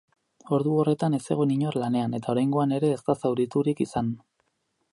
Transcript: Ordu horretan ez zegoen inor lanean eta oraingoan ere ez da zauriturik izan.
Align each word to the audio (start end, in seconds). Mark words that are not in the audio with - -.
Ordu 0.55 0.71
horretan 0.83 1.17
ez 1.17 1.19
zegoen 1.33 1.53
inor 1.55 1.77
lanean 1.83 2.17
eta 2.19 2.33
oraingoan 2.35 2.73
ere 2.79 2.91
ez 2.97 2.99
da 3.11 3.17
zauriturik 3.25 3.85
izan. 3.87 4.13